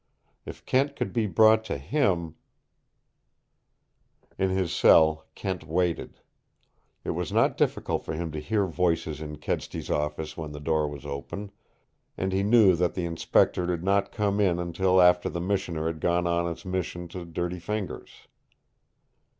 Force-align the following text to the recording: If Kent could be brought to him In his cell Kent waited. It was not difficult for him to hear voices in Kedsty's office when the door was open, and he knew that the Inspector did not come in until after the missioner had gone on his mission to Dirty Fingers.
If 0.47 0.65
Kent 0.65 0.95
could 0.95 1.13
be 1.13 1.27
brought 1.27 1.63
to 1.65 1.77
him 1.77 2.33
In 4.39 4.49
his 4.49 4.73
cell 4.75 5.27
Kent 5.35 5.63
waited. 5.63 6.19
It 7.03 7.11
was 7.11 7.31
not 7.31 7.55
difficult 7.55 8.03
for 8.03 8.13
him 8.15 8.31
to 8.31 8.39
hear 8.39 8.65
voices 8.65 9.21
in 9.21 9.35
Kedsty's 9.37 9.91
office 9.91 10.35
when 10.35 10.53
the 10.53 10.59
door 10.59 10.87
was 10.87 11.05
open, 11.05 11.51
and 12.17 12.33
he 12.33 12.41
knew 12.41 12.75
that 12.77 12.95
the 12.95 13.05
Inspector 13.05 13.63
did 13.67 13.83
not 13.83 14.11
come 14.11 14.39
in 14.39 14.57
until 14.57 14.99
after 14.99 15.29
the 15.29 15.39
missioner 15.39 15.85
had 15.85 15.99
gone 15.99 16.25
on 16.25 16.47
his 16.47 16.65
mission 16.65 17.07
to 17.09 17.23
Dirty 17.23 17.59
Fingers. 17.59 18.25